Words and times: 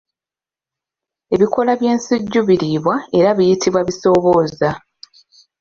Ebikoola 1.33 1.71
by'ensujju 1.79 2.41
biriibwa 2.47 2.95
era 3.17 3.29
biyitibwa 3.37 3.79
bisoobooza. 3.87 4.69